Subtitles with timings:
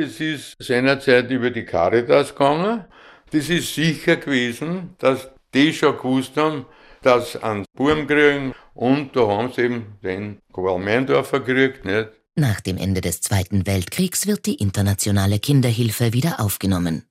[0.00, 2.84] Das ist seinerzeit über die Caritas gegangen.
[3.32, 6.66] Das ist sicher gewesen, dass die schon gewusst haben,
[7.02, 8.54] dass einen Buben kriegen.
[8.74, 12.10] Und da haben sie eben den Karl Meindorfer gekriegt, nicht?
[12.36, 17.02] Nach dem Ende des Zweiten Weltkriegs wird die internationale Kinderhilfe wieder aufgenommen.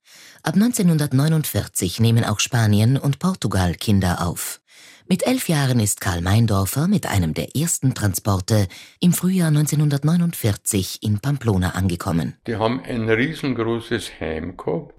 [0.42, 4.62] Ab 1949 nehmen auch Spanien und Portugal Kinder auf.
[5.10, 8.68] Mit elf Jahren ist Karl Meindorfer mit einem der ersten Transporte
[9.00, 12.36] im Frühjahr 1949 in Pamplona angekommen.
[12.46, 14.92] Die haben ein riesengroßes Heim gehabt.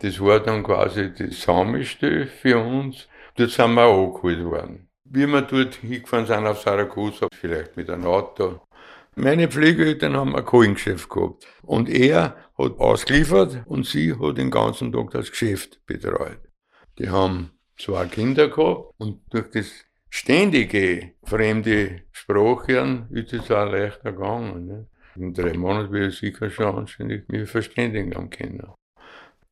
[0.00, 3.06] Das war dann quasi das Sammelstelle für uns.
[3.36, 4.88] Dort sind wir angeholt worden.
[5.04, 8.62] Wie wir dort hingefahren sind auf Saragossa, vielleicht mit einem Auto,
[9.14, 11.46] meine Pflegeeltern haben ein Kohlengeschäft gehabt.
[11.62, 16.40] Und er hat ausgeliefert und sie hat den ganzen Tag das Geschäft betreut.
[16.98, 24.12] Die haben zwei Kinder gehabt und durch das ständige fremde Sprache ist es auch leichter
[24.12, 24.66] gegangen.
[24.66, 24.86] Ne?
[25.16, 28.74] In drei Monaten will ich sicher schon anständig mich verständigen am Kinder.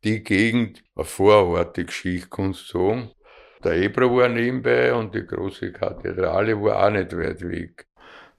[0.04, 3.10] Die Gegend, eine vorortige Geschichte, kannst sagen.
[3.62, 7.86] Der Ebro war nebenbei und die große Kathedrale war auch nicht weit weg.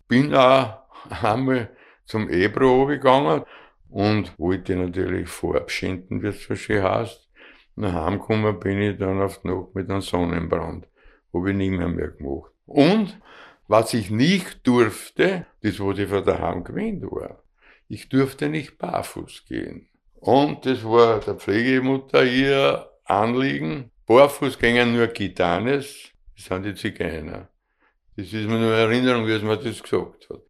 [0.08, 0.80] Bin auch
[1.22, 1.70] einmal
[2.06, 3.44] zum Ebro gegangen
[3.90, 7.31] und wollte natürlich verabschieden, wie es so schön heißt.
[7.76, 10.88] Nach Hause gekommen bin ich dann auf die Nacht mit einem Sonnenbrand.
[11.34, 12.52] Habe ich nicht mehr, mehr gemacht.
[12.66, 13.20] Und
[13.68, 17.44] was ich nicht durfte, das ich von daheim gewöhnt war.
[17.88, 19.88] Ich durfte nicht barfuß gehen.
[20.16, 23.92] Und das war der Pflegemutter ihr Anliegen.
[24.06, 27.50] Barfuß gingen nur Gitanes, das sind die Zigeuner.
[28.18, 30.42] Das ist mir nur Erinnerung, wie es mir das gesagt hat.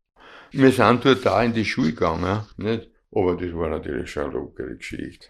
[0.51, 2.89] Wir sind dort da in die Schule gegangen, nicht?
[3.11, 5.27] aber das war natürlich schon eine lockere Geschichte.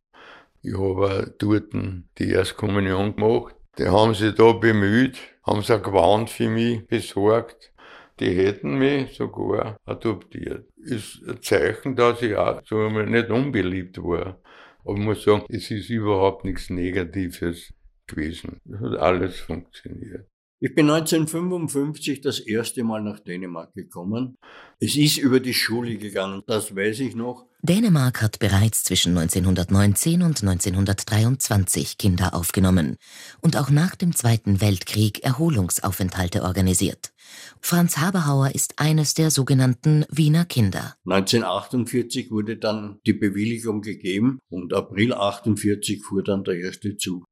[0.64, 1.74] Ich habe dort
[2.20, 3.56] die Erstkommunion gemacht.
[3.80, 7.72] Die haben sich da bemüht, haben ein Gewand für mich besorgt.
[8.20, 10.68] Die hätten mich sogar adoptiert.
[10.78, 14.40] Ist ein Zeichen, dass ich auch so nicht unbeliebt war.
[14.84, 17.74] Aber ich muss sagen, es ist überhaupt nichts Negatives
[18.06, 18.60] gewesen.
[18.72, 20.28] Es hat alles funktioniert.
[20.64, 24.38] Ich bin 1955 das erste Mal nach Dänemark gekommen.
[24.80, 27.48] Es ist über die Schule gegangen, das weiß ich noch.
[27.64, 32.98] Dänemark hat bereits zwischen 1919 und 1923 Kinder aufgenommen
[33.42, 37.11] und auch nach dem Zweiten Weltkrieg Erholungsaufenthalte organisiert.
[37.60, 40.96] Franz Haberhauer ist eines der sogenannten Wiener Kinder.
[41.06, 47.26] 1948 wurde dann die Bewilligung gegeben und April 48 fuhr dann der erste Zug.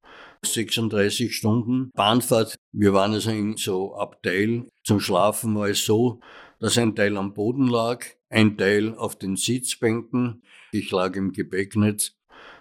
[0.46, 2.56] 36 Stunden Bahnfahrt.
[2.72, 4.68] Wir waren also in so Abteil.
[4.84, 6.22] Zum Schlafen war es so,
[6.60, 10.44] dass ein Teil am Boden lag, ein Teil auf den Sitzbänken.
[10.72, 12.16] Ich lag im Gepäcknetz.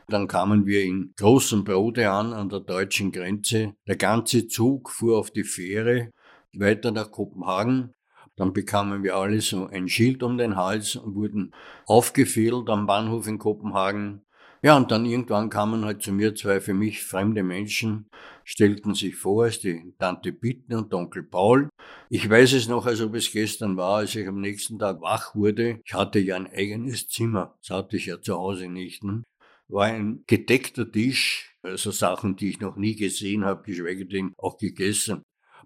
[0.08, 3.74] Dann kamen wir in großem Brote an, an der deutschen Grenze.
[3.86, 6.12] Der ganze Zug fuhr auf die Fähre
[6.54, 7.94] weiter nach Kopenhagen.
[8.36, 11.54] Dann bekamen wir alle so ein Schild um den Hals und wurden
[11.86, 14.22] aufgefädelt am Bahnhof in Kopenhagen.
[14.62, 18.08] Ja, und dann irgendwann kamen halt zu mir zwei für mich fremde Menschen,
[18.44, 21.68] stellten sich vor als die Tante Bitten und Onkel Paul.
[22.10, 25.36] Ich weiß es noch, als ob es gestern war, als ich am nächsten Tag wach
[25.36, 25.80] wurde.
[25.84, 29.04] Ich hatte ja ein eigenes Zimmer, das hatte ich ja zu Hause nicht.
[29.04, 29.22] Ne?
[29.68, 34.58] War ein gedeckter Tisch, also Sachen, die ich noch nie gesehen habe, geschweige denn auch
[34.58, 35.22] gegessen.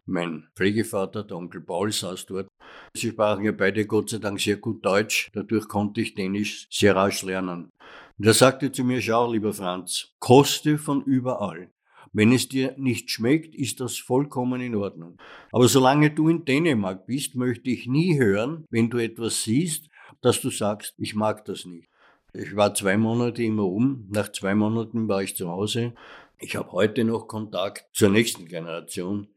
[0.07, 2.49] Mein Pflegevater, der Onkel Paul, saß dort.
[2.95, 6.97] Sie sprachen ja beide Gott sei Dank sehr gut Deutsch, dadurch konnte ich Dänisch sehr
[6.97, 7.71] rasch lernen.
[8.19, 11.71] Und er sagte zu mir, schau, lieber Franz, koste von überall.
[12.13, 15.17] Wenn es dir nicht schmeckt, ist das vollkommen in Ordnung.
[15.51, 19.89] Aber solange du in Dänemark bist, möchte ich nie hören, wenn du etwas siehst,
[20.21, 21.89] dass du sagst, ich mag das nicht.
[22.35, 24.07] Ich war zwei Monate immer um.
[24.11, 25.95] Nach zwei Monaten war ich zu Hause.
[26.39, 29.29] Ich habe heute noch Kontakt zur nächsten Generation.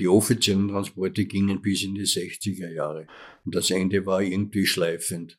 [0.00, 3.06] Die offiziellen Transporte gingen bis in die 60er Jahre.
[3.44, 5.38] Und das Ende war irgendwie schleifend.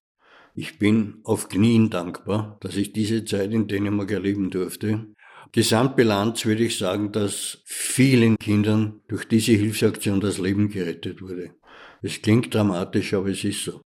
[0.53, 5.07] Ich bin auf Knien dankbar, dass ich diese Zeit in Dänemark erleben durfte.
[5.51, 11.55] Gesamtbilanz würde ich sagen, dass vielen Kindern durch diese Hilfsaktion das Leben gerettet wurde.
[12.03, 13.81] Es klingt dramatisch, aber es ist so.